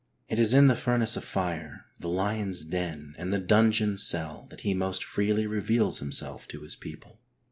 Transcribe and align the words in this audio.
It 0.27 0.39
is 0.39 0.51
in 0.51 0.65
the 0.65 0.75
furnace 0.75 1.15
of 1.15 1.23
fire, 1.23 1.85
the 1.99 2.09
lion's 2.09 2.63
den, 2.63 3.13
and 3.19 3.31
the 3.31 3.39
dungeon 3.39 3.97
cell 3.97 4.47
that 4.49 4.61
He 4.61 4.73
most 4.73 5.03
freely 5.03 5.45
reveals 5.45 5.99
himself 5.99 6.47
to 6.47 6.61
His 6.61 6.75
people. 6.75 7.19